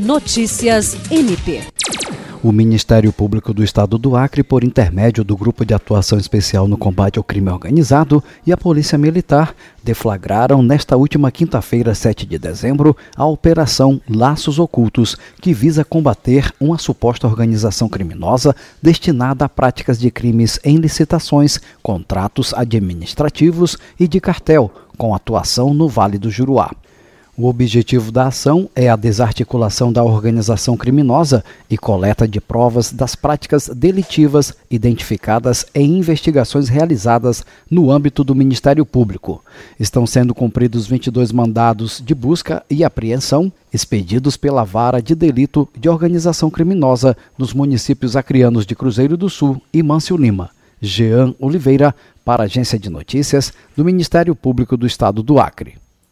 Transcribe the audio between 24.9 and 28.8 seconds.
com atuação no Vale do Juruá. O objetivo da ação